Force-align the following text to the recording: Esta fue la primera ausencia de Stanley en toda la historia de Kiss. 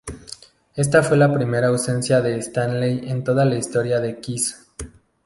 Esta 0.73 1.03
fue 1.03 1.15
la 1.15 1.31
primera 1.31 1.67
ausencia 1.67 2.21
de 2.21 2.35
Stanley 2.37 3.01
en 3.07 3.23
toda 3.23 3.45
la 3.45 3.55
historia 3.57 3.99
de 3.99 4.19
Kiss. 4.19 4.67